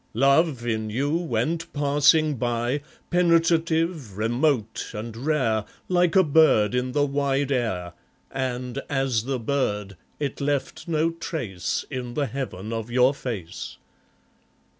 [0.15, 7.05] Love, in you, went passing by, Penetrative, remote, and rare, Like a bird in the
[7.05, 7.93] wide air,
[8.31, 13.77] And, as the bird, it left no trace In the heaven of your face.